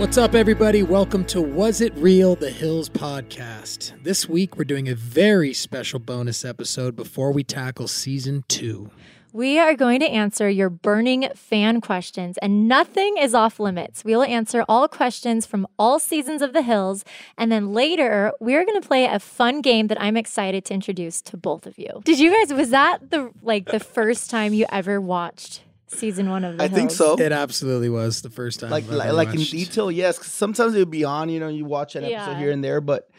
[0.00, 0.82] What's up, everybody?
[0.82, 2.34] Welcome to Was It Real?
[2.34, 3.92] The Hills podcast.
[4.02, 8.88] This week, we're doing a very special bonus episode before we tackle season two.
[9.34, 14.02] We are going to answer your burning fan questions, and nothing is off limits.
[14.02, 17.04] We will answer all questions from all seasons of The Hills,
[17.36, 21.20] and then later we're going to play a fun game that I'm excited to introduce
[21.20, 22.00] to both of you.
[22.04, 22.56] Did you guys?
[22.56, 25.60] Was that the like the first time you ever watched
[25.92, 26.78] season one of the I Hills.
[26.78, 27.14] think so.
[27.18, 28.70] It absolutely was the first time.
[28.70, 30.18] Like like, in detail, yes.
[30.18, 32.38] Cause sometimes it would be on, you know, you watch an episode Yeah.
[32.38, 33.10] here and there, but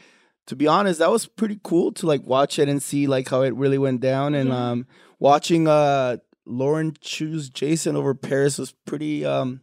[0.48, 3.42] to be honest, that was pretty cool to like watch it and see like how
[3.42, 4.36] it really went down.
[4.36, 4.60] And mm-hmm.
[4.60, 4.88] um
[5.20, 9.62] watching uh Lauren choose Jason over Paris was pretty um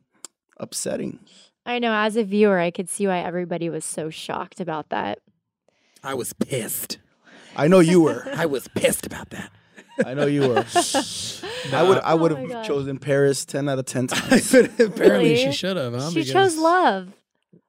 [0.58, 1.20] upsetting.
[1.66, 5.18] I know as a viewer, I could see why everybody was so shocked about that.
[6.02, 6.98] I was pissed.
[7.56, 8.24] I know you were.
[8.34, 9.50] I was pissed about that.
[10.04, 10.58] I know you were.
[11.72, 11.98] I would.
[11.98, 14.52] I oh would have chosen Paris ten out of ten times.
[14.54, 15.94] Apparently, she should have.
[15.94, 16.10] huh?
[16.10, 17.12] she Because- chose love.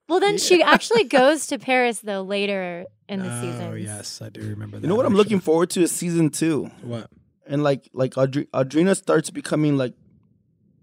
[0.08, 3.61] Well, then she actually goes to Paris though later in the season.
[3.61, 4.81] Oh yes, I do remember that.
[4.81, 7.11] You know what I'm looking forward to is season two, What?
[7.45, 9.93] and like like Audrey, Audrina starts becoming like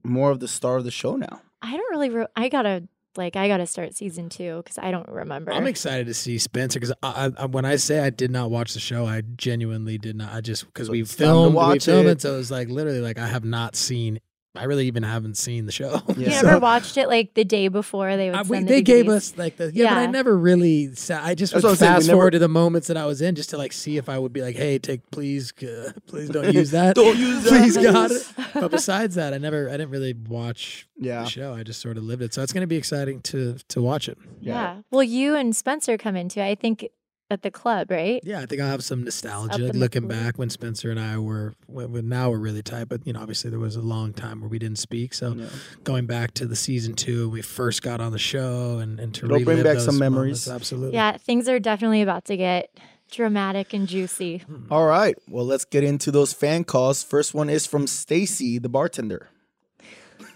[0.04, 1.42] more of the star of the show now.
[1.60, 2.10] I don't really.
[2.10, 2.86] Re- I gotta
[3.18, 5.52] like I got to start season two because I don't remember.
[5.52, 8.74] I'm excited to see Spencer because I, I, when I say I did not watch
[8.74, 10.32] the show, I genuinely did not.
[10.32, 13.26] I just because we filmed, we filmed it, so it was like literally like I
[13.28, 14.20] have not seen
[14.58, 16.02] I really even haven't seen the show.
[16.16, 16.28] Yeah.
[16.28, 18.38] You so, never watched it like the day before they would.
[18.38, 20.92] I, we, they gave us like the yeah, yeah, but I never really.
[21.12, 22.30] I just would fast saying, forward never...
[22.32, 24.42] to the moments that I was in just to like see if I would be
[24.42, 26.96] like, hey, take please, uh, please don't use that.
[26.96, 27.50] don't use that.
[27.50, 28.10] Please, God.
[28.54, 31.22] but besides that, I never, I didn't really watch yeah.
[31.24, 31.54] the show.
[31.54, 32.34] I just sort of lived it.
[32.34, 34.18] So it's going to be exciting to to watch it.
[34.40, 34.54] Yeah.
[34.76, 34.80] yeah.
[34.90, 36.42] Well, you and Spencer come into.
[36.42, 36.88] I think
[37.30, 38.20] at the club, right?
[38.24, 42.08] Yeah, I think I'll have some nostalgia looking back when Spencer and I were when,
[42.08, 44.58] now we're really tight, but you know, obviously there was a long time where we
[44.58, 45.12] didn't speak.
[45.12, 45.36] So
[45.84, 49.26] going back to the season two, we first got on the show and, and to
[49.26, 50.16] It'll bring back some memories.
[50.46, 50.94] Moments, absolutely.
[50.94, 52.70] Yeah, things are definitely about to get
[53.10, 54.38] dramatic and juicy.
[54.38, 54.72] Hmm.
[54.72, 55.14] All right.
[55.28, 57.02] Well, let's get into those fan calls.
[57.02, 59.30] First one is from Stacy, the bartender.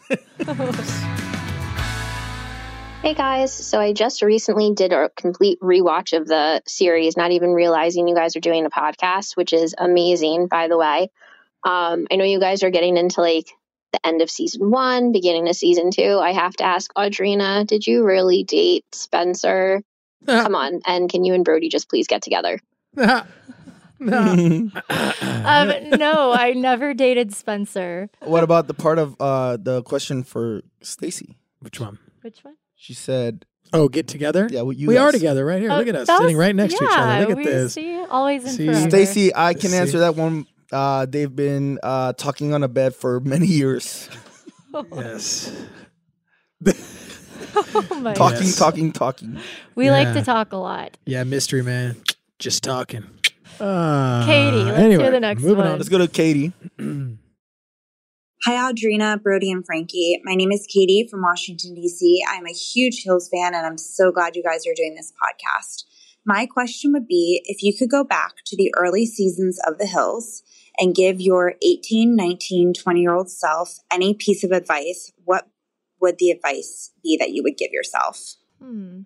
[0.48, 1.29] Oh.
[3.02, 7.48] Hey guys, so I just recently did a complete rewatch of the series, not even
[7.54, 11.08] realizing you guys are doing a podcast, which is amazing, by the way.
[11.64, 13.46] Um, I know you guys are getting into like
[13.94, 16.18] the end of season one, beginning of season two.
[16.22, 19.82] I have to ask Audrina, did you really date Spencer?
[20.28, 20.42] Uh-huh.
[20.42, 22.58] Come on, and can you and Brody just please get together?
[22.98, 23.24] Uh-huh.
[24.06, 25.14] Uh-huh.
[25.46, 28.10] um, no, I never dated Spencer.
[28.20, 31.38] What about the part of uh, the question for Stacy?
[31.60, 31.98] Which one?
[32.20, 32.56] Which one?
[32.82, 35.02] She said, "Oh, get together." Yeah, well, you we guys.
[35.02, 35.70] are together right here.
[35.70, 37.26] Oh, Look at us was, sitting right next yeah, to each other.
[37.26, 37.72] Look at this.
[37.74, 38.88] See, always in see?
[38.88, 39.76] Stacy, I can see.
[39.76, 40.46] answer that one.
[40.72, 44.08] Uh, they've been uh, talking on a bed for many years.
[44.94, 45.54] yes.
[47.54, 48.56] oh my talking, yes.
[48.56, 49.38] talking, talking.
[49.74, 49.92] We yeah.
[49.92, 50.97] like to talk a lot.
[51.04, 51.97] Yeah, mystery man,
[52.38, 53.04] just talking.
[53.60, 55.66] Uh, Katie, let's anyway, the next moving one.
[55.66, 55.76] On.
[55.76, 56.54] Let's go to Katie.
[58.46, 60.18] Hi, Audrina, Brody, and Frankie.
[60.24, 62.22] My name is Katie from Washington, D.C.
[62.26, 65.84] I'm a huge Hills fan, and I'm so glad you guys are doing this podcast.
[66.24, 69.84] My question would be if you could go back to the early seasons of The
[69.86, 70.42] Hills
[70.78, 75.46] and give your 18, 19, 20 year old self any piece of advice, what
[76.00, 78.36] would the advice be that you would give yourself?
[78.59, 79.03] Hmm.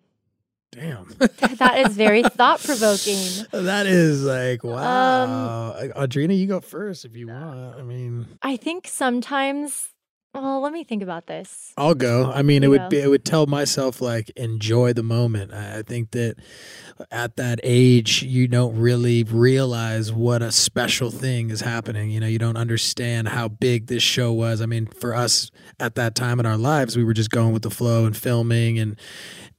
[0.74, 1.04] Damn.
[1.18, 3.18] that is very thought provoking.
[3.52, 5.74] That is like, wow.
[5.78, 7.76] Um, Audrina, you go first if you want.
[7.78, 9.88] I mean, I think sometimes,
[10.34, 11.72] well, let me think about this.
[11.76, 12.32] I'll go.
[12.32, 12.88] I mean, you it would know.
[12.88, 15.54] be, it would tell myself, like, enjoy the moment.
[15.54, 16.36] I, I think that
[17.10, 22.10] at that age, you don't really realize what a special thing is happening.
[22.10, 24.60] You know, you don't understand how big this show was.
[24.60, 27.62] I mean, for us at that time in our lives, we were just going with
[27.62, 28.96] the flow and filming and,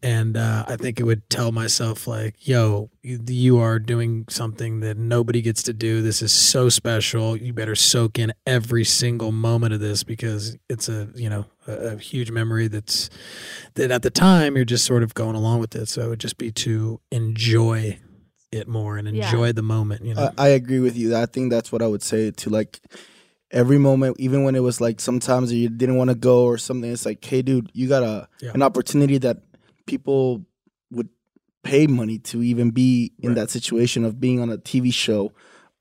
[0.03, 4.81] and uh, I think it would tell myself like, "Yo, you, you are doing something
[4.81, 6.01] that nobody gets to do.
[6.01, 7.36] This is so special.
[7.36, 11.71] You better soak in every single moment of this because it's a you know a,
[11.94, 13.09] a huge memory that's
[13.75, 15.88] that at the time you're just sort of going along with it.
[15.88, 18.00] So it would just be to enjoy
[18.51, 19.51] it more and enjoy yeah.
[19.53, 20.06] the moment.
[20.06, 21.15] You know, I, I agree with you.
[21.15, 22.80] I think that's what I would say to like
[23.51, 26.91] every moment, even when it was like sometimes you didn't want to go or something,
[26.91, 28.51] it's like, hey, dude, you got a yeah.
[28.53, 29.39] an opportunity that
[29.85, 30.45] people
[30.91, 31.09] would
[31.63, 33.35] pay money to even be in right.
[33.35, 35.31] that situation of being on a TV show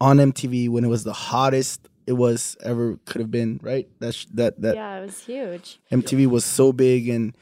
[0.01, 3.89] on MTV when it was the hottest it was ever could have been, right?
[4.01, 5.79] That that that Yeah, it was huge.
[5.91, 7.35] MTV was so big and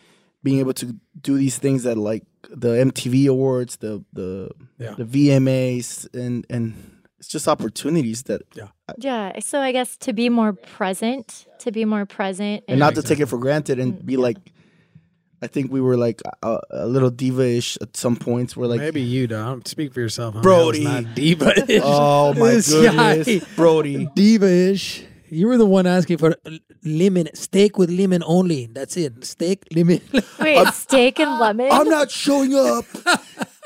[0.45, 4.95] being able to do these things that like the MTV awards, the the yeah.
[4.97, 6.75] the VMAs and and
[7.19, 11.71] it's just opportunities that yeah I, yeah so i guess to be more present to
[11.71, 14.23] be more present and, and not to take it for granted and be mm, yeah.
[14.25, 14.52] like
[15.43, 18.57] I think we were like a, a little diva-ish at some points.
[18.57, 20.43] We're like, maybe you don't speak for yourself, homie.
[20.43, 20.85] Brody.
[20.85, 21.81] not diva-ish.
[21.83, 23.47] oh my This goodness, guy.
[23.57, 24.09] Brody.
[24.15, 25.05] Diva-ish.
[25.29, 26.37] You were the one asking for
[26.85, 28.67] lemon steak with lemon only.
[28.67, 29.25] That's it.
[29.25, 30.01] Steak, lemon.
[30.39, 31.69] Wait, steak and lemon?
[31.73, 32.85] I'm not showing up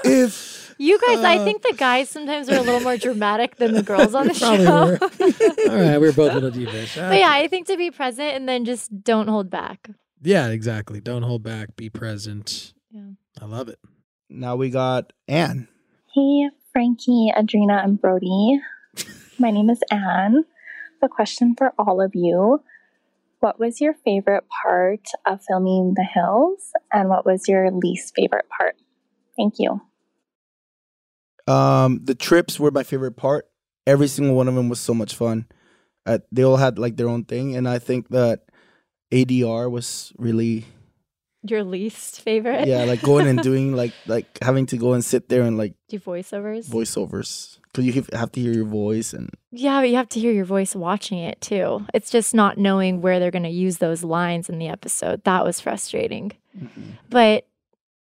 [0.04, 3.72] if you guys, I uh, think the guys sometimes are a little more dramatic than
[3.72, 4.56] the girls on the show.
[4.56, 5.72] were.
[5.72, 6.94] All right, we were both little divas.
[6.96, 9.88] but yeah, I think to be present and then just don't hold back.
[10.22, 11.00] Yeah, exactly.
[11.00, 11.76] Don't hold back.
[11.76, 12.72] Be present.
[12.90, 13.10] Yeah.
[13.40, 13.78] I love it.
[14.28, 15.68] Now we got Anne.
[16.14, 18.60] Hey, Frankie, Audrina, and Brody.
[19.38, 20.44] My name is Anne.
[21.02, 22.62] The question for all of you
[23.40, 28.46] What was your favorite part of filming The Hills, and what was your least favorite
[28.58, 28.76] part?
[29.36, 29.82] Thank you.
[31.52, 33.46] Um, the trips were my favorite part.
[33.86, 35.44] Every single one of them was so much fun.
[36.06, 38.45] Uh, they all had like their own thing, and I think that
[39.12, 40.66] ADR was really
[41.42, 42.66] your least favorite.
[42.66, 45.74] Yeah, like going and doing like like having to go and sit there and like
[45.88, 46.66] do voiceovers.
[46.68, 50.32] Voiceovers, because you have to hear your voice and yeah, but you have to hear
[50.32, 51.86] your voice watching it too.
[51.94, 55.22] It's just not knowing where they're going to use those lines in the episode.
[55.24, 56.82] That was frustrating, mm-hmm.
[57.08, 57.46] but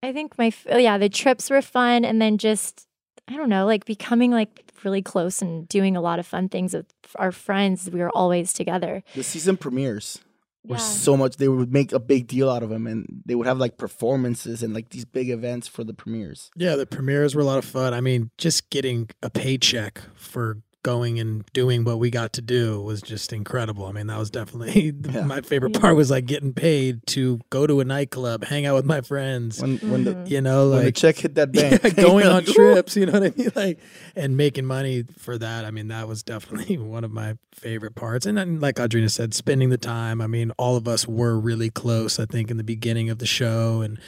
[0.03, 2.87] I think my yeah the trips were fun, and then just
[3.26, 6.75] I don't know like becoming like really close and doing a lot of fun things
[6.75, 6.87] with
[7.17, 7.88] our friends.
[7.91, 9.03] We were always together.
[9.14, 10.19] The season premieres
[10.64, 10.76] yeah.
[10.76, 13.58] so much they would make a big deal out of them, and they would have
[13.58, 17.44] like performances and like these big events for the premieres yeah the premieres were a
[17.44, 22.11] lot of fun i mean just getting a paycheck for going and doing what we
[22.11, 23.87] got to do was just incredible.
[23.87, 25.23] I mean, that was definitely yeah.
[25.25, 28.87] my favorite part was like getting paid to go to a nightclub, hang out with
[28.87, 29.61] my friends.
[29.61, 32.97] When, when the you know like the check hit that bank, yeah, going on trips,
[32.97, 33.79] you know what I mean, like
[34.17, 35.65] and making money for that.
[35.65, 38.25] I mean, that was definitely one of my favorite parts.
[38.27, 40.21] And, and like Audrina said, spending the time.
[40.21, 42.19] I mean, all of us were really close.
[42.19, 43.99] I think in the beginning of the show, and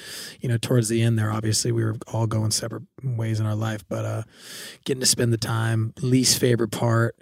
[0.41, 3.55] you know, towards the end there, obviously we were all going separate ways in our
[3.55, 4.23] life, but uh,
[4.85, 7.17] getting to spend the time, least favorite part.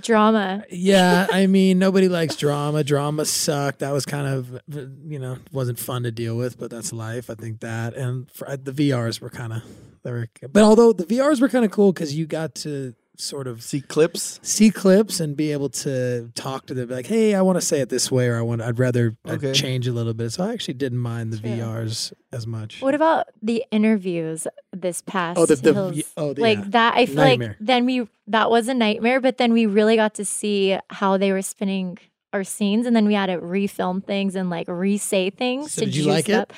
[0.00, 0.64] drama.
[0.70, 2.84] Yeah, I mean, nobody likes drama.
[2.84, 3.80] Drama sucked.
[3.80, 4.60] That was kind of,
[5.06, 7.30] you know, wasn't fun to deal with, but that's life.
[7.30, 7.94] I think that.
[7.94, 9.62] And for, uh, the VRs were kind of,
[10.02, 13.46] they were, but although the VRs were kind of cool because you got to, sort
[13.46, 17.42] of see clips, see clips, and be able to talk to them like, "Hey, I
[17.42, 19.50] want to say it this way," or "I want, I'd rather uh, okay.
[19.50, 22.80] I'd change a little bit." So I actually didn't mind the VRs as much.
[22.82, 25.38] What about the interviews this past?
[25.38, 26.64] Oh, the, the oh, the, like yeah.
[26.68, 26.94] that.
[26.96, 27.48] I feel nightmare.
[27.50, 31.16] like then we that was a nightmare, but then we really got to see how
[31.16, 31.98] they were spinning
[32.32, 35.86] our scenes, and then we had to refilm things and like re-say things so to
[35.86, 36.34] did you like it?
[36.34, 36.52] Up.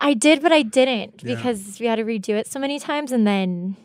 [0.00, 1.34] I did, but I didn't yeah.
[1.34, 3.76] because we had to redo it so many times, and then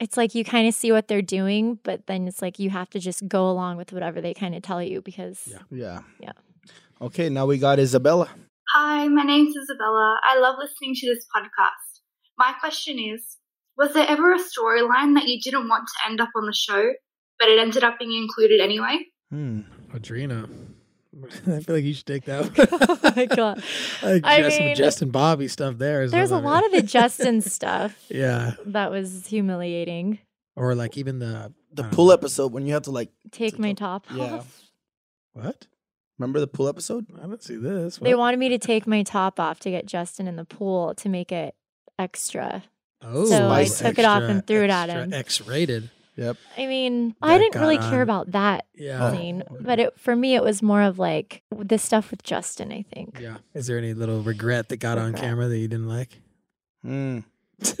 [0.00, 2.88] it's like you kind of see what they're doing, but then it's like you have
[2.90, 5.58] to just go along with whatever they kind of tell you because yeah.
[5.70, 6.00] yeah.
[6.18, 6.32] Yeah.
[7.02, 8.28] Okay, now we got Isabella.
[8.74, 10.18] Hi, my name's Isabella.
[10.24, 12.00] I love listening to this podcast.
[12.38, 13.36] My question is,
[13.76, 16.92] was there ever a storyline that you didn't want to end up on the show,
[17.38, 19.00] but it ended up being included anyway?
[19.30, 19.60] Hmm.
[19.92, 20.48] Audrina.
[21.48, 22.48] I feel like you should take that.
[22.88, 23.56] oh my god!
[24.02, 25.76] like I got mean, Justin Bobby stuff.
[25.78, 27.96] There is there's a lot of the Justin stuff.
[28.08, 30.18] yeah, that was humiliating.
[30.56, 33.72] Or like even the the pool episode when you have to like take to, my
[33.72, 34.34] top yeah.
[34.34, 34.62] off.
[35.32, 35.66] What?
[36.18, 37.06] Remember the pool episode?
[37.16, 37.98] I didn't see this.
[38.00, 38.04] What?
[38.04, 41.08] They wanted me to take my top off to get Justin in the pool to
[41.08, 41.54] make it
[41.98, 42.62] extra.
[43.02, 45.12] Oh, so I took extra, it off and threw it at him.
[45.12, 45.90] X rated.
[46.20, 46.36] Yep.
[46.58, 47.90] I mean, that I didn't really on.
[47.90, 49.08] care about that yeah.
[49.08, 49.10] Oh.
[49.14, 52.72] scene, but it, for me, it was more of like the stuff with Justin.
[52.72, 53.18] I think.
[53.18, 53.38] Yeah.
[53.54, 55.14] Is there any little regret that got regret.
[55.14, 56.10] on camera that you didn't like?
[56.84, 57.20] Hmm.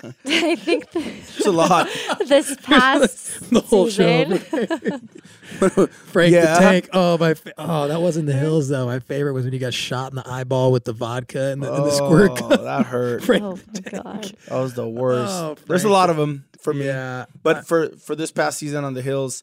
[0.24, 1.88] I think it's a lot.
[2.26, 4.38] this past the whole season.
[4.38, 6.54] show, Frank yeah.
[6.54, 6.88] the Tank.
[6.92, 7.34] Oh my!
[7.58, 8.86] Oh, that wasn't the hills though.
[8.86, 11.70] My favorite was when you got shot in the eyeball with the vodka and the,
[11.70, 12.30] oh, and the squirt.
[12.42, 13.24] Oh, that hurt.
[13.24, 15.32] Frank oh my god, that was the oh, worst.
[15.32, 16.86] Oh, There's a lot of them for me.
[16.86, 19.42] Yeah, but for for this past season on the hills,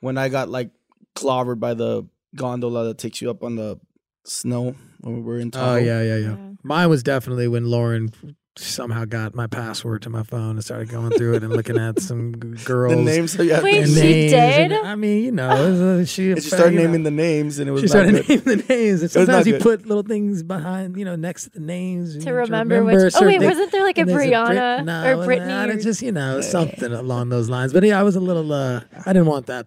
[0.00, 0.70] when I got like
[1.16, 2.02] clobbered by the
[2.34, 3.78] gondola that takes you up on the
[4.24, 5.50] snow when we were in.
[5.54, 6.36] Oh yeah, yeah, yeah, yeah.
[6.62, 8.10] Mine was definitely when Lauren
[8.56, 12.00] somehow got my password to my phone and started going through it and looking at
[12.00, 12.32] some
[12.64, 12.94] girls.
[12.94, 13.34] the names.
[13.34, 13.94] Yeah, Wait, names.
[13.94, 14.72] she did?
[14.72, 16.30] And, I mean, you know, uh, she.
[16.32, 17.82] And she started naming know, the names, and it was.
[17.82, 18.28] She started good.
[18.28, 21.60] naming the names, and sometimes you put little things behind, you know, next to the
[21.60, 23.06] names to remember, remember.
[23.06, 24.42] which, oh wait, wasn't there like a Brianna
[24.80, 25.82] a Brit- no, or Brittany?
[25.82, 27.72] Just you know, something along those lines.
[27.72, 28.52] But yeah, I was a little.
[28.52, 29.66] uh I didn't want that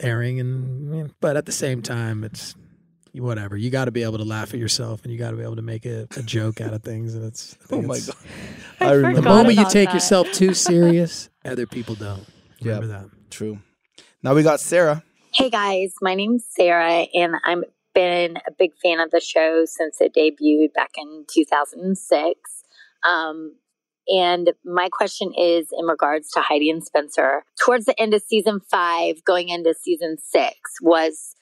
[0.00, 2.54] airing, and but at the same time, it's
[3.22, 3.56] whatever.
[3.56, 5.56] You got to be able to laugh at yourself, and you got to be able
[5.56, 7.14] to make a, a joke out of things.
[7.14, 8.16] And it's oh my it's, god!
[8.80, 9.94] I, I the moment you take that.
[9.94, 12.24] yourself too serious, other people don't.
[12.62, 13.02] Remember yep.
[13.02, 13.30] that.
[13.30, 13.58] True.
[14.22, 15.02] Now we got Sarah.
[15.32, 20.00] Hey guys, my name's Sarah, and I've been a big fan of the show since
[20.00, 22.62] it debuted back in 2006.
[23.04, 23.56] Um,
[24.08, 27.44] and my question is in regards to Heidi and Spencer.
[27.64, 31.36] Towards the end of season five, going into season six, was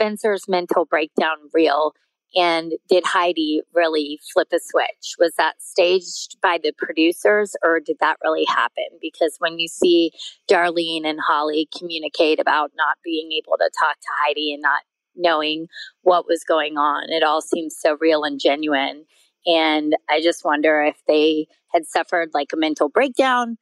[0.00, 1.92] Spencer's mental breakdown real?
[2.34, 5.16] And did Heidi really flip a switch?
[5.18, 8.86] Was that staged by the producers or did that really happen?
[9.00, 10.12] Because when you see
[10.50, 14.82] Darlene and Holly communicate about not being able to talk to Heidi and not
[15.16, 15.66] knowing
[16.02, 19.04] what was going on, it all seems so real and genuine.
[19.44, 23.58] And I just wonder if they had suffered like a mental breakdown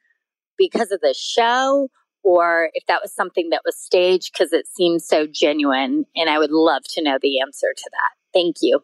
[0.58, 1.88] because of the show
[2.28, 6.04] or if that was something that was staged because it seems so genuine.
[6.14, 8.10] And I would love to know the answer to that.
[8.38, 8.82] Thank you.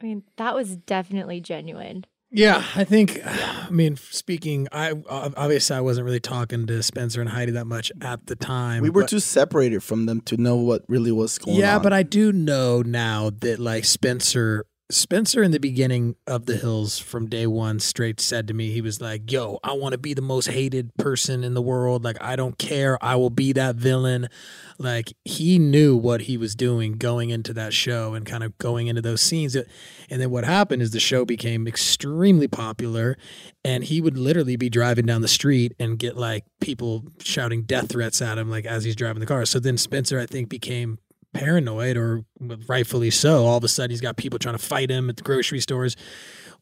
[0.00, 2.04] I mean, that was definitely genuine.
[2.32, 3.20] Yeah, I think.
[3.24, 7.92] I mean, speaking, I obviously I wasn't really talking to Spencer and Heidi that much
[8.00, 8.82] at the time.
[8.82, 11.80] We were but, too separated from them to know what really was going yeah, on.
[11.80, 16.58] Yeah, but I do know now that like Spencer Spencer in the beginning of the
[16.58, 19.98] Hills from day one straight said to me, he was like, Yo, I want to
[19.98, 22.04] be the most hated person in the world.
[22.04, 23.02] Like, I don't care.
[23.02, 24.28] I will be that villain.
[24.76, 28.88] Like, he knew what he was doing going into that show and kind of going
[28.88, 29.56] into those scenes.
[29.56, 29.66] And
[30.10, 33.16] then what happened is the show became extremely popular.
[33.64, 37.88] And he would literally be driving down the street and get like people shouting death
[37.92, 39.46] threats at him, like as he's driving the car.
[39.46, 40.98] So then Spencer, I think, became
[41.34, 42.24] paranoid or
[42.66, 43.44] rightfully so.
[43.44, 45.94] All of a sudden, he's got people trying to fight him at the grocery stores.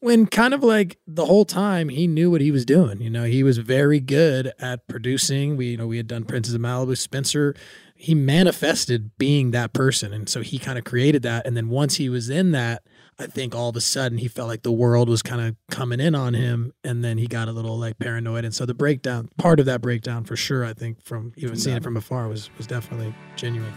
[0.01, 2.99] When kind of like the whole time he knew what he was doing.
[3.01, 5.55] You know, he was very good at producing.
[5.55, 7.55] We, you know, we had done Princes of Malibu, Spencer.
[7.95, 10.11] He manifested being that person.
[10.11, 11.47] And so he kind of created that.
[11.47, 12.83] And then once he was in that,
[13.17, 15.99] I think all of a sudden he felt like the world was kind of coming
[16.01, 18.43] in on him, and then he got a little like paranoid.
[18.43, 21.77] And so the breakdown, part of that breakdown for sure, I think from even seeing
[21.77, 23.71] it from afar was was definitely genuine.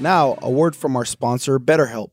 [0.00, 2.08] Now, a word from our sponsor, BetterHelp.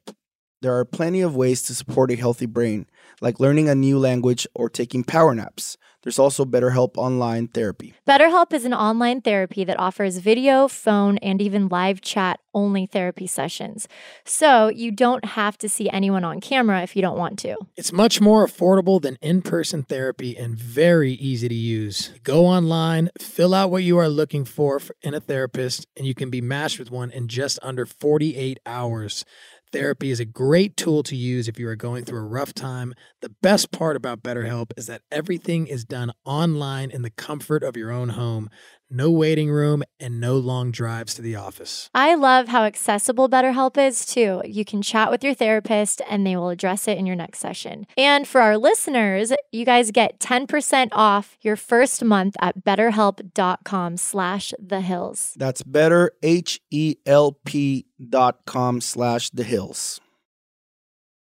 [0.61, 2.87] There are plenty of ways to support a healthy brain,
[3.21, 5.77] like learning a new language or taking power naps.
[6.01, 7.93] There's also BetterHelp Online Therapy.
[8.07, 13.27] BetterHelp is an online therapy that offers video, phone, and even live chat only therapy
[13.27, 13.87] sessions.
[14.23, 17.57] So you don't have to see anyone on camera if you don't want to.
[17.75, 22.11] It's much more affordable than in person therapy and very easy to use.
[22.23, 26.29] Go online, fill out what you are looking for in a therapist, and you can
[26.29, 29.25] be matched with one in just under 48 hours.
[29.73, 32.93] Therapy is a great tool to use if you are going through a rough time.
[33.21, 37.75] The best part about BetterHelp is that everything is done online in the comfort of
[37.75, 38.49] your own home
[38.89, 41.89] no waiting room, and no long drives to the office.
[41.93, 44.41] I love how accessible BetterHelp is, too.
[44.45, 47.87] You can chat with your therapist and they will address it in your next session.
[47.97, 54.53] And for our listeners, you guys get 10% off your first month at betterhelp.com slash
[54.59, 55.33] the hills.
[55.37, 59.99] That's better, H-E-L-P dot com slash the hills.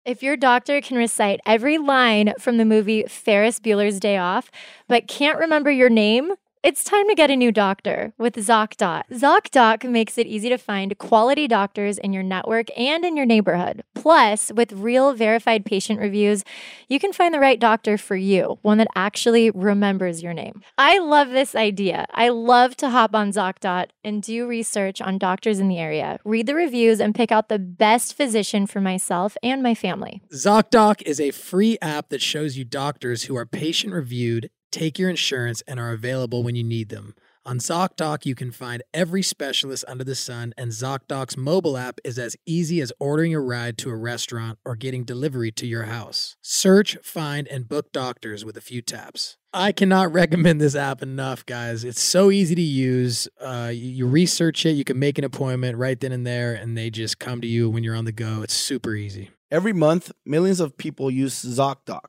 [0.05, 4.51] If your doctor can recite every line from the movie Ferris Bueller's Day Off,
[4.89, 6.33] but can't remember your name,
[6.65, 9.03] it's time to get a new doctor with ZocDoc.
[9.11, 13.83] ZocDoc makes it easy to find quality doctors in your network and in your neighborhood.
[13.97, 16.45] Plus, with real verified patient reviews,
[16.89, 20.63] you can find the right doctor for you, one that actually remembers your name.
[20.79, 22.07] I love this idea.
[22.15, 26.47] I love to hop on ZocDoc and do research on doctors in the area, read
[26.47, 30.23] the reviews, and pick out the best physician for myself and my family.
[30.33, 35.09] ZocDoc is a free app that shows you doctors who are patient reviewed take your
[35.11, 37.15] insurance and are available when you need them.
[37.45, 42.17] On ZocDoc, you can find every specialist under the sun, and ZocDoc's mobile app is
[42.17, 46.37] as easy as ordering a ride to a restaurant or getting delivery to your house.
[46.41, 49.39] Search, find, and book doctors with a few taps.
[49.53, 51.83] I cannot recommend this app enough, guys.
[51.83, 53.27] It's so easy to use.
[53.41, 56.79] Uh, you, you research it, you can make an appointment right then and there, and
[56.79, 58.43] they just come to you when you're on the go.
[58.45, 59.31] It's super easy.
[59.51, 62.05] Every month, millions of people use ZocDoc,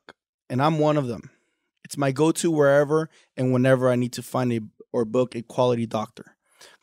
[0.47, 1.31] and I'm one of them.
[1.93, 3.07] It's my go to wherever
[3.37, 6.35] and whenever I need to find a or book a quality doctor.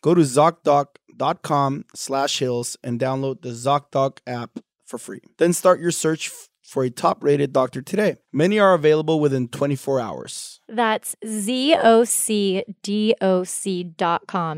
[0.03, 5.19] Go to ZocDoc.com slash hills and download the ZocDoc app for free.
[5.39, 8.19] Then start your search f- for a top rated doctor today.
[8.33, 10.61] Many are available within 24 hours.
[10.69, 11.73] That's zocdoc.com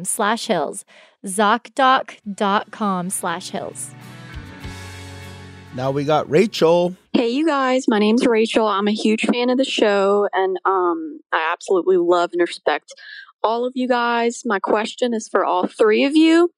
[0.04, 0.84] slash hills.
[1.24, 3.94] ZocDoc.com slash hills.
[5.74, 6.94] Now we got Rachel.
[7.14, 7.88] Hey, you guys.
[7.88, 8.66] My name's Rachel.
[8.66, 12.92] I'm a huge fan of the show, and um, I absolutely love and respect
[13.42, 14.42] all of you guys.
[14.44, 16.50] My question is for all three of you.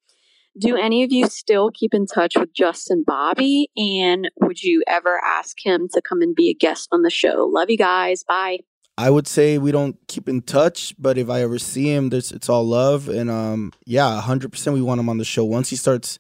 [0.59, 3.71] Do any of you still keep in touch with Justin Bobby?
[3.77, 7.47] And would you ever ask him to come and be a guest on the show?
[7.49, 8.25] Love you guys.
[8.25, 8.59] Bye.
[8.99, 12.49] I would say we don't keep in touch, but if I ever see him, it's
[12.49, 13.09] all love.
[13.09, 15.45] And um, yeah, 100% we want him on the show.
[15.45, 16.19] Once he starts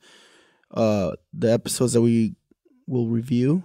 [0.72, 2.36] uh, the episodes that we
[2.86, 3.62] will review.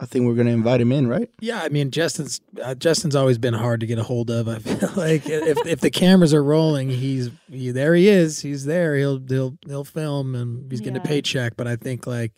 [0.00, 1.30] I think we're going to invite him in, right?
[1.40, 4.48] Yeah, I mean Justin's uh, Justin's always been hard to get a hold of.
[4.48, 7.94] I feel like if if the cameras are rolling, he's he, there.
[7.94, 8.40] He is.
[8.40, 8.96] He's there.
[8.96, 11.02] He'll he'll he'll film, and he's getting yeah.
[11.02, 11.56] a paycheck.
[11.56, 12.32] But I think like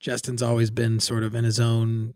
[0.00, 2.14] Justin's always been sort of in his own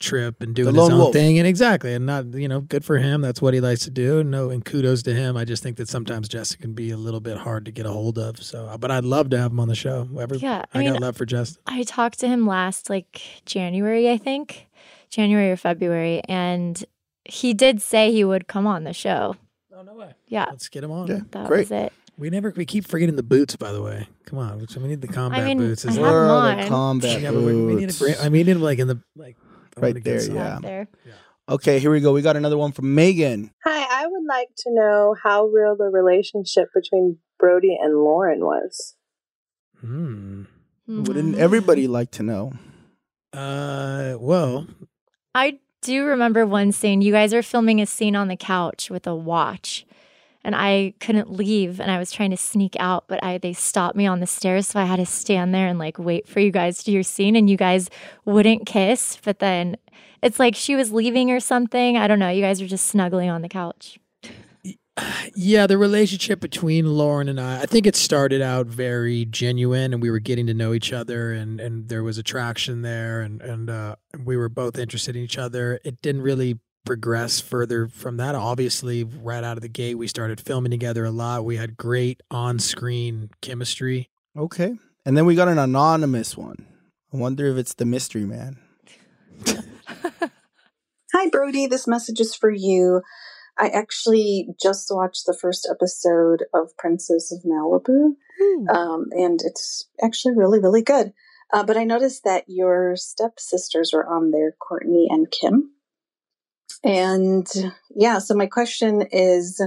[0.00, 1.12] trip and doing his own wolf.
[1.12, 3.20] thing, and exactly, and not you know, good for him.
[3.20, 4.24] That's what he likes to do.
[4.24, 5.36] No, and kudos to him.
[5.36, 7.90] I just think that sometimes Justin can be a little bit hard to get a
[7.92, 8.42] hold of.
[8.42, 10.08] So, uh, but I'd love to have him on the show.
[10.40, 11.62] yeah, I, I mean, got love for Justin.
[11.68, 14.66] I talked to him last like January, I think,
[15.08, 16.84] January or February, and
[17.24, 19.36] he did say he would come on the show.
[19.72, 20.14] Oh no way!
[20.26, 21.06] Yeah, let's get him on.
[21.06, 21.60] Yeah, that Great.
[21.60, 21.92] was it.
[22.20, 23.56] We never we keep forgetting the boots.
[23.56, 25.86] By the way, come on, we need the combat I mean, boots.
[25.86, 26.68] I have Where the mine.
[26.68, 28.02] combat Yeah, we, need boots?
[28.02, 28.18] it.
[28.20, 29.36] I mean, in like in the like
[29.76, 30.58] Right there, yeah.
[30.60, 30.88] there.
[31.48, 32.12] Okay, here we go.
[32.12, 33.50] We got another one from Megan.
[33.64, 38.96] Hi, I would like to know how real the relationship between Brody and Lauren was.
[39.80, 40.44] Hmm.
[40.84, 41.04] hmm.
[41.04, 42.52] Wouldn't everybody like to know?
[43.32, 44.16] Uh.
[44.18, 44.66] Well.
[45.34, 47.00] I do remember one scene.
[47.00, 49.86] You guys are filming a scene on the couch with a watch,
[50.44, 53.96] and I couldn't leave and I was trying to sneak out, but I they stopped
[53.96, 54.68] me on the stairs.
[54.68, 57.36] So I had to stand there and like wait for you guys to your scene
[57.36, 57.90] and you guys
[58.24, 59.76] wouldn't kiss, but then
[60.22, 61.96] it's like she was leaving or something.
[61.96, 62.28] I don't know.
[62.28, 63.98] You guys were just snuggling on the couch.
[65.34, 70.02] Yeah, the relationship between Lauren and I, I think it started out very genuine and
[70.02, 73.70] we were getting to know each other and, and there was attraction there and, and
[73.70, 75.80] uh, we were both interested in each other.
[75.86, 78.34] It didn't really progress further from that.
[78.34, 81.44] Obviously, right out of the gate, we started filming together a lot.
[81.46, 84.10] We had great on screen chemistry.
[84.36, 84.74] Okay.
[85.04, 86.64] And then we got an anonymous one.
[87.12, 88.58] I wonder if it's the mystery man.
[91.12, 91.66] Hi, Brody.
[91.66, 93.02] This message is for you.
[93.58, 98.68] I actually just watched the first episode of Princes of Malibu, hmm.
[98.70, 101.12] um, and it's actually really, really good.
[101.52, 105.72] Uh, but I noticed that your stepsisters were on there, Courtney and Kim.
[106.82, 107.46] And
[107.94, 109.62] yeah, so my question is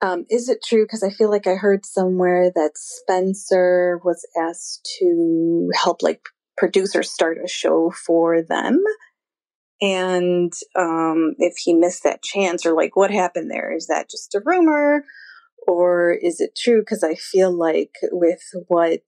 [0.00, 0.84] um, Is it true?
[0.84, 6.22] Because I feel like I heard somewhere that Spencer was asked to help, like,
[6.56, 8.82] producers start a show for them.
[9.80, 13.74] And um, if he missed that chance, or like, what happened there?
[13.74, 15.04] Is that just a rumor?
[15.68, 16.80] Or is it true?
[16.82, 19.02] Because I feel like with what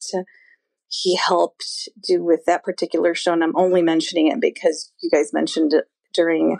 [0.88, 5.32] he helped do with that particular show, and I'm only mentioning it because you guys
[5.32, 6.58] mentioned it during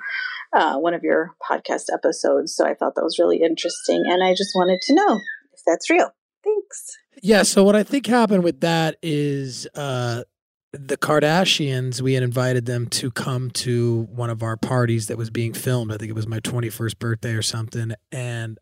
[0.52, 2.54] uh, one of your podcast episodes.
[2.54, 4.04] So I thought that was really interesting.
[4.08, 5.20] And I just wanted to know
[5.52, 6.10] if that's real.
[6.44, 6.98] Thanks.
[7.22, 7.42] Yeah.
[7.42, 10.24] So what I think happened with that is uh,
[10.72, 15.30] the Kardashians, we had invited them to come to one of our parties that was
[15.30, 15.92] being filmed.
[15.92, 17.92] I think it was my 21st birthday or something.
[18.12, 18.58] And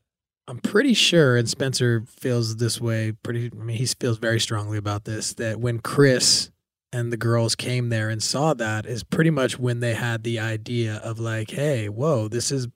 [0.49, 4.77] I'm pretty sure, and Spencer feels this way pretty, I mean, he feels very strongly
[4.77, 6.51] about this, that when Kris
[6.93, 10.39] and the girls came there and saw that is pretty much when they had the
[10.39, 12.69] idea of like hey whoa this is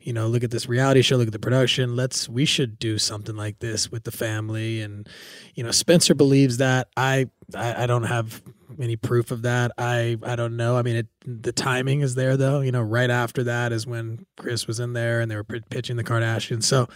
[0.00, 2.96] you know look at this reality show look at the production let's we should do
[2.98, 5.08] something like this with the family and
[5.54, 8.42] you know spencer believes that i i, I don't have
[8.80, 12.36] any proof of that i i don't know i mean it, the timing is there
[12.38, 15.44] though you know right after that is when Kris was in there and they were
[15.44, 16.88] p- pitching the kardashians so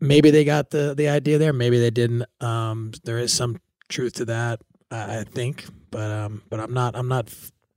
[0.00, 4.14] maybe they got the the idea there maybe they didn't um there is some truth
[4.14, 7.28] to that i, I think but um, but I'm not I'm not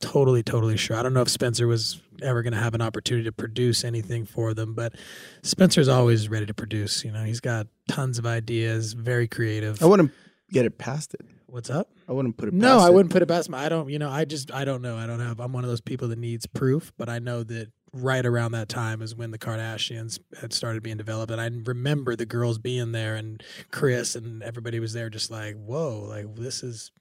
[0.01, 0.97] totally totally sure.
[0.97, 4.25] I don't know if Spencer was ever going to have an opportunity to produce anything
[4.25, 4.95] for them, but
[5.43, 7.03] Spencer's always ready to produce.
[7.05, 9.83] You know, he's got tons of ideas, very creative.
[9.83, 10.11] I wouldn't
[10.49, 11.21] get it past it.
[11.47, 11.89] What's up?
[12.09, 12.53] I wouldn't put it.
[12.53, 12.93] No, I it.
[12.93, 13.49] wouldn't put it past.
[13.49, 13.89] My, I don't.
[13.89, 14.97] You know, I just I don't know.
[14.97, 15.39] I don't have.
[15.39, 18.67] I'm one of those people that needs proof, but I know that right around that
[18.67, 21.31] time is when the Kardashians had started being developed.
[21.31, 25.55] And I remember the girls being there and Kris and everybody was there just like,
[25.55, 26.91] whoa, like this is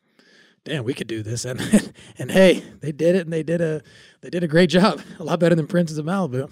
[0.64, 1.44] damn, we could do this.
[1.44, 1.60] And
[2.18, 3.82] and hey, they did it, and they did a
[4.22, 6.50] they did a great job, a lot better than Princes of Malibu.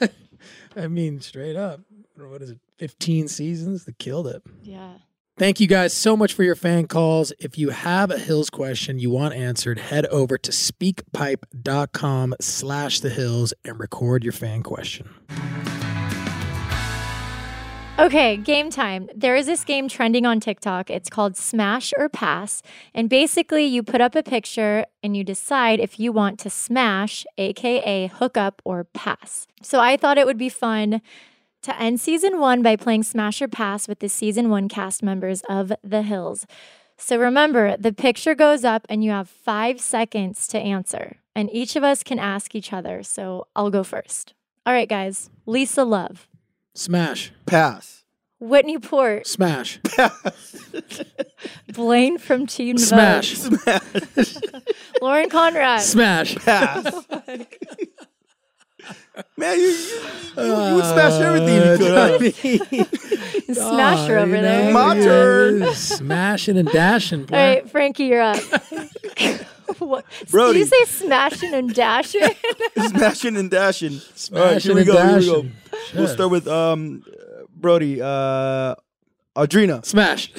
[0.76, 1.80] I mean, straight up,
[2.16, 2.58] what is it?
[2.78, 4.42] Fifteen seasons that killed it.
[4.62, 4.92] Yeah.
[5.36, 7.32] Thank you guys so much for your fan calls.
[7.40, 13.10] If you have a Hills question you want answered, head over to speakpipe.com slash the
[13.10, 15.08] Hills and record your fan question.
[17.96, 19.08] Okay, game time.
[19.14, 20.90] There is this game trending on TikTok.
[20.90, 22.60] It's called Smash or Pass.
[22.92, 27.24] And basically, you put up a picture and you decide if you want to smash,
[27.38, 29.46] AKA hook up or pass.
[29.62, 31.02] So I thought it would be fun
[31.62, 35.42] to end season one by playing Smash or Pass with the season one cast members
[35.48, 36.46] of The Hills.
[36.96, 41.18] So remember, the picture goes up and you have five seconds to answer.
[41.36, 43.04] And each of us can ask each other.
[43.04, 44.34] So I'll go first.
[44.66, 45.30] All right, guys.
[45.46, 46.26] Lisa Love.
[46.76, 47.30] Smash.
[47.46, 48.04] Pass.
[48.40, 49.26] Whitney Port.
[49.28, 49.80] Smash.
[49.84, 50.56] Pass.
[51.72, 52.84] Blaine from Teen Vogue.
[52.86, 53.34] Smash.
[53.34, 54.36] Smash.
[55.02, 55.82] Lauren Conrad.
[55.82, 56.34] Smash.
[56.36, 56.84] Pass.
[56.84, 57.04] Oh
[59.36, 63.46] Man, you, you, you- you would smash everything if you could.
[63.46, 63.54] huh?
[63.72, 64.74] Smasher over there.
[64.74, 65.72] My turn.
[65.74, 67.24] Smashing and dashing.
[67.26, 67.36] boy.
[67.36, 68.40] All right, Frankie, you're up.
[69.78, 70.04] what?
[70.30, 70.58] Brody.
[70.58, 72.22] Did you say smashing and dashing?
[72.88, 73.92] smashing and dashing.
[74.14, 74.94] Smashing All right, here we go.
[74.94, 75.20] Dashing.
[75.28, 75.76] Here we go.
[75.86, 75.98] Sure.
[76.00, 77.04] We'll start with um,
[77.56, 78.00] Brody.
[78.02, 78.74] Uh,
[79.36, 79.84] Audrina.
[79.84, 80.28] Smash.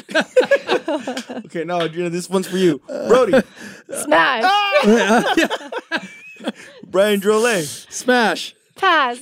[1.48, 2.80] okay, now Audrina, this one's for you.
[2.88, 3.34] Brody.
[4.04, 4.44] Smash.
[4.46, 5.72] Ah!
[6.88, 7.66] Brian Drolet.
[7.92, 8.56] Smash.
[8.78, 9.20] Pass.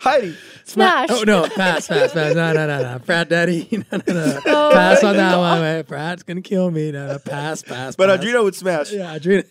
[0.00, 0.34] Heidi.
[0.64, 1.10] Smash.
[1.10, 2.14] Oh no, pass, pass, pass.
[2.34, 2.98] No, no, no, no.
[3.00, 3.68] Frat daddy.
[3.92, 4.40] No, no, no.
[4.46, 5.60] Oh, pass on that one.
[5.60, 6.90] Wait, Frat's gonna kill me.
[6.90, 7.18] No, no.
[7.18, 7.96] Pass, pass.
[7.96, 8.24] But pass.
[8.26, 8.92] Audrina would smash.
[8.92, 9.44] Yeah, Audrina.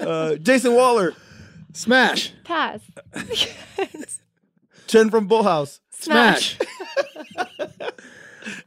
[0.00, 1.14] uh, Jason Wahler.
[1.74, 2.32] Smash.
[2.44, 2.80] Pass.
[4.86, 5.80] Chen from Bolthouse.
[5.90, 6.58] Smash.
[7.32, 7.56] smash.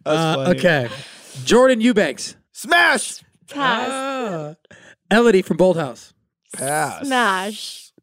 [0.06, 0.90] Uh, okay.
[1.44, 2.36] Jordan Eubanks.
[2.52, 3.24] Smash.
[3.50, 3.88] Pass.
[3.92, 4.56] Ah.
[5.12, 6.14] Elodie from Bolthouse,
[6.54, 7.06] Pass.
[7.06, 7.94] Smash.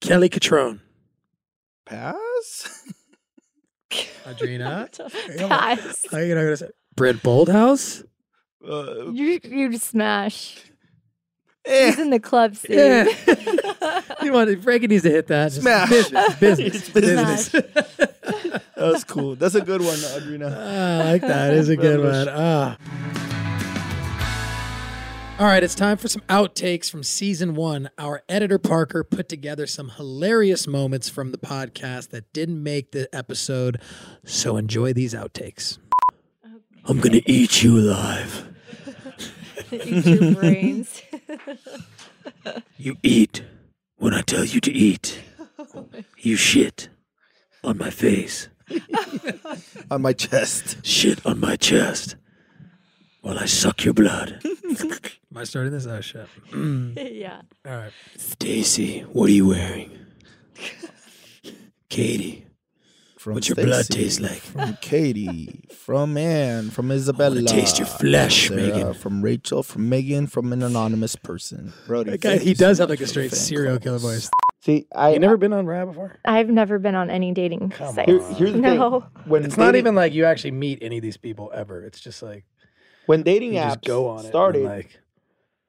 [0.00, 0.80] Kelly Cutrone.
[1.86, 2.16] Pass.
[2.44, 2.68] House?
[4.24, 5.48] Audrina?
[5.48, 6.04] Pass.
[6.12, 8.04] Are you gonna say Brent Bolthouse?
[8.66, 10.56] Uh, you you'd smash.
[11.66, 11.86] Eh.
[11.86, 13.06] He's in the club eh.
[13.12, 13.58] scene.
[13.66, 14.02] Yeah.
[14.24, 15.52] you want to, Frankie needs to hit that.
[15.52, 15.88] Just smash.
[15.88, 16.36] Business.
[16.90, 17.48] Business.
[17.48, 17.72] business.
[17.72, 19.36] that was cool.
[19.36, 20.54] That's a good one, Audrina.
[20.54, 21.52] Oh, I like that.
[21.54, 22.28] It is a good one.
[22.28, 22.76] Ah.
[22.80, 23.33] Oh.
[25.36, 27.90] All right, it's time for some outtakes from season one.
[27.98, 33.12] Our editor Parker put together some hilarious moments from the podcast that didn't make the
[33.12, 33.80] episode,
[34.24, 35.78] so enjoy these outtakes.
[36.84, 38.46] I'm gonna eat you alive.
[39.72, 41.02] Eat your brains.
[42.78, 43.42] You eat
[43.96, 45.20] when I tell you to eat.
[46.18, 46.88] You shit
[47.64, 48.48] on my face.
[49.90, 50.84] on my chest.
[50.86, 52.14] Shit on my chest.
[53.24, 54.38] Well, I suck your blood.
[54.44, 54.88] Am
[55.36, 55.86] I starting this?
[55.86, 56.26] Oh shit.
[56.52, 57.40] yeah.
[57.66, 57.92] All right.
[58.18, 59.96] Stacy, what are you wearing?
[61.88, 62.44] Katie,
[63.18, 64.40] From what's your blood taste like?
[64.40, 67.40] From Katie, from Anne, from Isabella.
[67.42, 68.94] taste your flesh, from Megan.
[68.94, 71.72] From Rachel, from Megan, from an anonymous person.
[71.86, 73.82] Brody, That guy, he so does have like a straight serial calls.
[73.84, 74.28] killer voice.
[74.60, 76.16] See, I You never been on Rad before?
[76.24, 78.08] I've never been on any dating Come sites.
[78.10, 79.00] Here- here's the no.
[79.02, 79.10] thing.
[79.30, 81.84] When It's not even like you actually meet any of these people ever.
[81.84, 82.44] It's just like
[83.06, 85.00] when dating you apps go on started, like,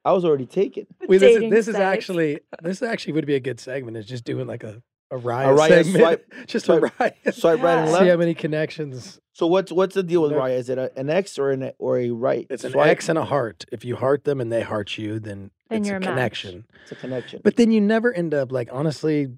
[0.04, 0.88] I was already taken.
[1.08, 3.98] Wait, this, is, this is, actually this actually would be a good segment.
[3.98, 5.95] Is just doing like a a riot, a riot segment.
[6.00, 7.15] Swipe, just swipe, a riot.
[7.32, 8.04] Swipe right and left.
[8.06, 9.19] See how many connections.
[9.34, 10.60] So what's what's the deal with riot?
[10.60, 12.48] Is it a, an X or an or a right?
[12.50, 13.65] It's an X and a heart.
[13.71, 16.65] If you heart them and they heart you, then, then it's a, a connection.
[16.84, 17.41] It's a connection.
[17.43, 19.30] But then you never end up like honestly.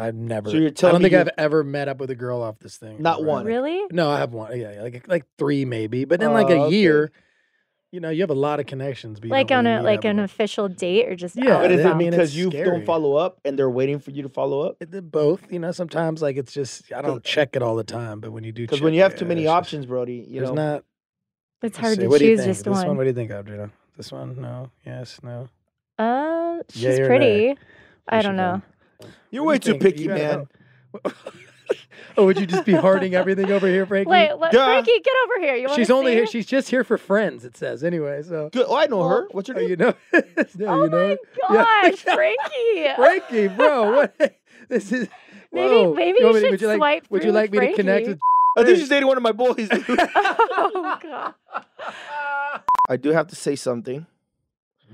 [0.00, 0.48] I've never.
[0.48, 2.76] So you're telling I don't think I've ever met up with a girl off this
[2.76, 3.02] thing.
[3.02, 3.26] Not right?
[3.26, 3.46] one.
[3.46, 3.82] Really?
[3.90, 4.58] No, I have one.
[4.58, 6.04] Yeah, yeah, like like three maybe.
[6.04, 6.76] But then uh, like a oh, okay.
[6.76, 7.10] year
[7.90, 9.18] you know, you have a lot of connections.
[9.24, 11.56] Like on a like an official date or just yeah.
[11.56, 12.66] Out but is it because you scary.
[12.68, 14.76] don't follow up and they're waiting for you to follow up?
[14.80, 15.72] It, both, you know.
[15.72, 18.64] Sometimes like it's just I don't check it all the time, but when you do,
[18.64, 20.84] because when you have too many options, Brody, you know, not.
[21.62, 22.86] It's hard to choose just this one.
[22.88, 22.96] one.
[22.96, 23.70] What do you think, Audrina?
[23.96, 24.40] This one?
[24.40, 24.70] No.
[24.86, 25.18] Yes.
[25.24, 25.48] No.
[25.98, 27.56] Uh, she's yeah, pretty.
[28.06, 28.62] I don't know.
[29.30, 30.46] You're way too picky, man.
[32.16, 34.10] oh, would you just be harding everything over here, Frankie?
[34.10, 34.66] Wait, what, yeah.
[34.66, 35.56] Frankie, get over here.
[35.56, 36.26] You she's only here.
[36.26, 37.44] She's just here for friends.
[37.44, 38.22] It says anyway.
[38.22, 38.66] So Good.
[38.68, 39.24] oh, I know her.
[39.24, 39.66] Oh, What's your oh, name?
[39.68, 39.94] Oh, you know?
[40.12, 40.20] yeah,
[40.68, 41.16] oh you know my
[41.90, 42.14] gosh, yeah.
[42.14, 42.94] Frankie!
[42.96, 44.36] Frankie, bro, what?
[44.68, 45.08] This is
[45.52, 45.94] maybe whoa.
[45.94, 48.06] maybe you, you me, should would you like, swipe Would you like me to connect
[48.08, 48.18] with?
[48.56, 49.68] I think she's dating one of my boys.
[49.70, 51.34] oh god!
[52.88, 54.06] I do have to say something.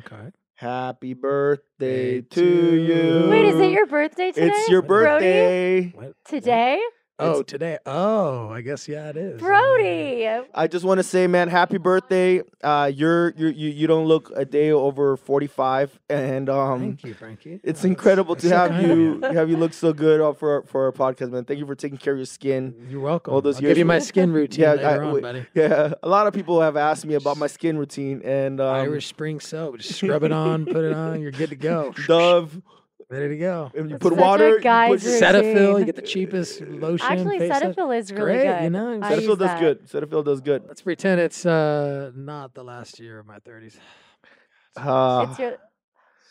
[0.04, 0.32] Okay.
[0.56, 2.44] Happy birthday to
[2.76, 3.28] you.
[3.28, 4.48] Wait, is it your birthday today?
[4.50, 5.80] It's your birthday.
[5.86, 6.06] Brody?
[6.06, 6.14] What?
[6.26, 6.80] Today?
[7.16, 7.78] Oh, it's, today.
[7.86, 9.40] Oh, I guess yeah, it is.
[9.40, 10.26] Brody.
[10.52, 12.42] I just want to say, man, happy birthday.
[12.60, 17.04] Uh, you're, you you you don't look a day over forty five, and um, thank
[17.04, 17.60] you, Frankie.
[17.62, 21.30] It's incredible that's to have you have you look so good for for our podcast,
[21.30, 21.44] man.
[21.44, 22.74] Thank you for taking care of your skin.
[22.90, 23.32] You're welcome.
[23.32, 23.70] All those I'll years.
[23.70, 25.46] give you my skin routine yeah, I, on, buddy.
[25.54, 29.06] Yeah, a lot of people have asked me about my skin routine and um, Irish
[29.06, 29.78] Spring soap.
[29.78, 31.92] Just scrub it on, put it on, you're good to go.
[32.08, 32.60] Dove.
[33.14, 33.70] There you go.
[33.76, 37.06] And you put water, you put your- Cetaphil, you get the cheapest lotion.
[37.06, 38.64] Actually, face Cetaphil is really Great, good.
[38.64, 39.60] you know, Cetaphil does that.
[39.60, 39.86] good.
[39.86, 40.62] Cetaphil does good.
[40.66, 43.76] Let's pretend it's uh, not the last year of my 30s.
[43.76, 43.78] Uh,
[44.78, 45.30] ah.
[45.30, 45.56] It's your.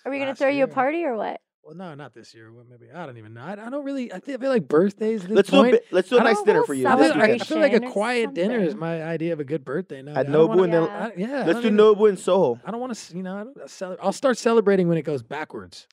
[0.06, 1.40] Are we gonna throw you a party or what?
[1.64, 2.52] Well, no, not this year.
[2.52, 3.40] Well, maybe I don't even know.
[3.44, 4.12] I, I don't really.
[4.12, 5.24] I, I feel like birthdays.
[5.24, 6.86] At this let's do a bi- let's do a nice dinner for you.
[6.86, 10.02] I, feel, I, feel like a quiet dinner is my idea of a good birthday.
[10.02, 11.44] No, At I Nobu wanna- and then I- yeah.
[11.48, 12.60] Let's do even- Nobu and Soho.
[12.66, 13.16] I don't want to.
[13.16, 15.88] You know, I don't, I'll start celebrating when it goes backwards.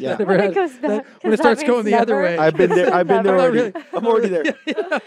[0.00, 2.38] Yeah, I had, that, when it starts going the other way.
[2.38, 2.92] I've been there.
[2.94, 3.76] I've been there already.
[3.92, 4.44] I'm already there.
[4.66, 4.98] yeah.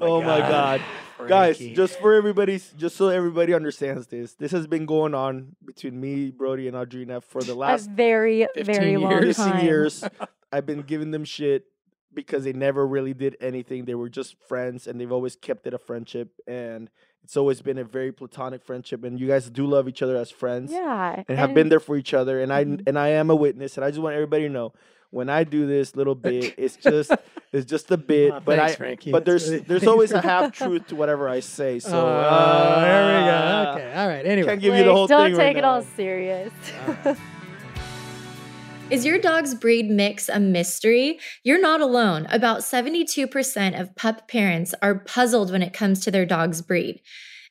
[0.00, 0.80] Oh, oh my god.
[1.18, 1.28] god.
[1.28, 6.00] Guys, just for everybody, just so everybody understands this, this has been going on between
[6.00, 9.38] me, Brody, and Audrina for the last A very, very years.
[9.38, 9.64] long time.
[9.64, 10.04] years.
[10.52, 11.66] I've been giving them shit
[12.14, 13.84] because they never really did anything.
[13.84, 16.30] They were just friends, and they've always kept it a friendship.
[16.46, 16.88] And
[17.24, 20.30] it's always been a very platonic friendship and you guys do love each other as
[20.30, 22.82] friends yeah and, and have been there for each other and i mm-hmm.
[22.86, 24.72] and i am a witness and i just want everybody to know
[25.10, 27.12] when i do this little bit it's just
[27.52, 29.12] it's just a bit oh, but thanks, i Frankie.
[29.12, 32.80] but there's there's always a half truth to whatever i say uh, so uh, uh,
[32.80, 35.26] there we go uh, okay all right anyway can't give Wait, you the whole don't
[35.26, 35.74] thing take right it now.
[35.74, 36.52] all serious
[38.90, 41.18] Is your dog's breed mix a mystery?
[41.44, 42.24] You're not alone.
[42.30, 47.02] About 72% of pup parents are puzzled when it comes to their dog's breed.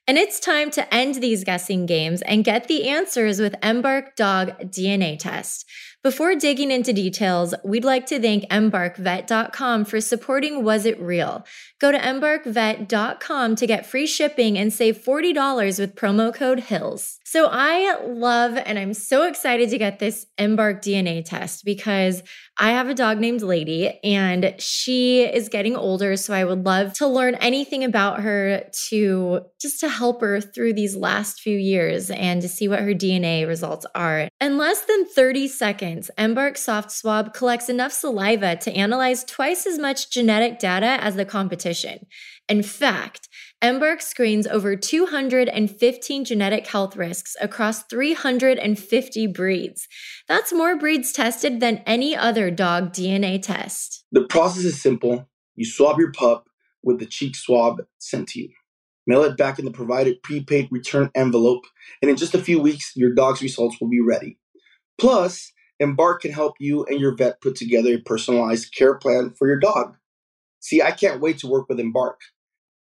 [0.07, 4.49] And it's time to end these guessing games and get the answers with Embark Dog
[4.61, 5.65] DNA Test.
[6.07, 11.43] Before digging into details, we'd like to thank EmbarkVet.com for supporting Was It Real?
[11.81, 17.19] Go to EmbarkVet.com to get free shipping and save $40 with promo code HILLS.
[17.25, 22.23] So I love and I'm so excited to get this Embark DNA test because
[22.57, 26.15] I have a dog named Lady and she is getting older.
[26.15, 30.73] So I would love to learn anything about her to just to help her through
[30.73, 34.29] these last few years and to see what her DNA results are.
[34.39, 39.65] In less than 30 seconds, science, Embark Soft Swab collects enough saliva to analyze twice
[39.65, 42.05] as much genetic data as the competition.
[42.47, 43.27] In fact,
[43.61, 49.87] Embark screens over 215 genetic health risks across 350 breeds.
[50.27, 54.03] That's more breeds tested than any other dog DNA test.
[54.11, 56.47] The process is simple you swab your pup
[56.83, 58.49] with the cheek swab sent to you.
[59.07, 61.65] Mail it back in the provided prepaid return envelope,
[62.01, 64.37] and in just a few weeks, your dog's results will be ready.
[64.99, 69.47] Plus, Embark can help you and your vet put together a personalized care plan for
[69.47, 69.95] your dog.
[70.59, 72.19] See, I can't wait to work with Embark.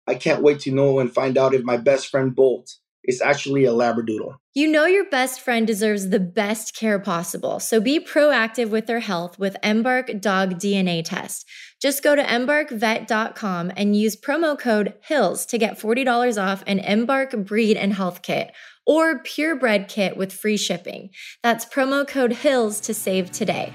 [0.07, 3.65] I can't wait to know and find out if my best friend Bolt is actually
[3.65, 4.35] a Labradoodle.
[4.55, 8.99] You know your best friend deserves the best care possible, so be proactive with their
[9.01, 11.45] health with Embark Dog DNA Test.
[11.81, 17.31] Just go to embarkvet.com and use promo code HILLS to get $40 off an Embark
[17.45, 18.51] Breed and Health Kit
[18.85, 21.09] or purebred kit with free shipping.
[21.41, 23.73] That's promo code HILLS to save today.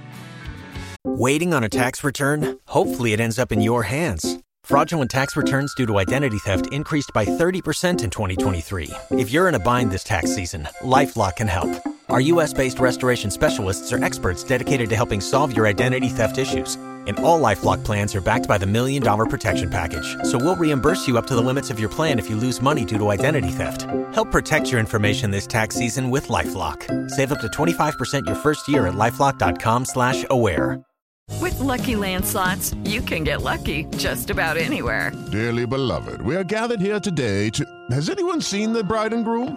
[1.04, 2.58] Waiting on a tax return?
[2.66, 4.38] Hopefully, it ends up in your hands.
[4.64, 8.90] Fraudulent tax returns due to identity theft increased by 30% in 2023.
[9.12, 11.70] If you're in a bind this tax season, LifeLock can help.
[12.10, 16.74] Our US based restoration specialists are experts dedicated to helping solve your identity theft issues.
[17.06, 20.16] And all Lifelock plans are backed by the Million Dollar Protection Package.
[20.24, 22.84] So we'll reimburse you up to the limits of your plan if you lose money
[22.84, 23.82] due to identity theft.
[24.14, 27.10] Help protect your information this tax season with LifeLock.
[27.12, 30.82] Save up to 25% your first year at LifeLock.com slash aware.
[31.40, 35.12] With Lucky Land slots, you can get lucky just about anywhere.
[35.32, 37.64] Dearly beloved, we are gathered here today to...
[37.92, 39.56] Has anyone seen the bride and groom?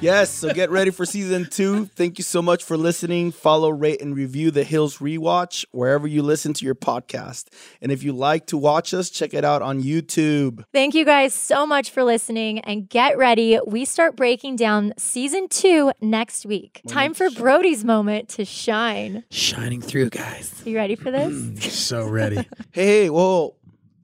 [0.00, 1.86] Yes, so get ready for season two.
[1.86, 3.32] Thank you so much for listening.
[3.32, 7.48] Follow, rate, and review The Hills Rewatch wherever you listen to your podcast.
[7.82, 10.62] And if you like to watch us, check it out on YouTube.
[10.72, 12.60] Thank you guys so much for listening.
[12.60, 13.58] And get ready.
[13.66, 16.80] We start breaking down season two next week.
[16.84, 19.24] Moment Time for Brody's moment to shine.
[19.32, 20.62] Shining through, guys.
[20.64, 21.32] You ready for this?
[21.32, 22.46] Mm, so ready.
[22.70, 23.56] hey, whoa.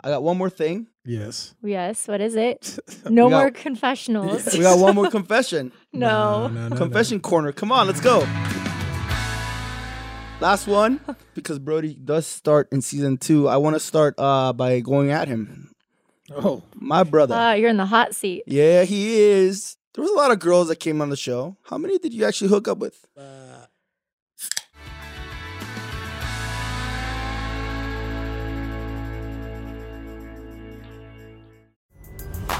[0.02, 0.88] I got one more thing.
[1.06, 1.54] Yes.
[1.62, 2.08] Yes.
[2.08, 2.78] What is it?
[3.10, 4.46] No got, more confessionals.
[4.54, 5.72] We got one more confession.
[5.92, 6.48] no.
[6.48, 7.52] no, no confession corner.
[7.52, 8.20] Come on, let's go.
[10.40, 11.00] Last one,
[11.34, 13.46] because Brody does start in season two.
[13.46, 15.74] I want to start uh, by going at him.
[16.34, 17.34] Oh, my brother.
[17.34, 18.44] Uh, you're in the hot seat.
[18.46, 19.76] Yeah, he is.
[19.94, 21.58] There was a lot of girls that came on the show.
[21.64, 23.06] How many did you actually hook up with?
[23.18, 23.66] Uh,